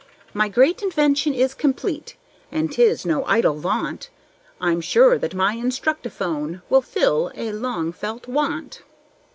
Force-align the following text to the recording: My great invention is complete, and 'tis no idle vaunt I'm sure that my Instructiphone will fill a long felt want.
My 0.33 0.49
great 0.49 0.81
invention 0.81 1.35
is 1.35 1.53
complete, 1.53 2.15
and 2.51 2.71
'tis 2.71 3.05
no 3.05 3.23
idle 3.25 3.53
vaunt 3.59 4.09
I'm 4.59 4.81
sure 4.81 5.19
that 5.19 5.35
my 5.35 5.55
Instructiphone 5.55 6.63
will 6.69 6.81
fill 6.81 7.31
a 7.35 7.51
long 7.51 7.91
felt 7.91 8.27
want. 8.27 8.81